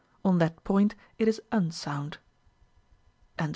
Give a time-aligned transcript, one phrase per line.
[0.25, 2.17] On that point, it is unsound."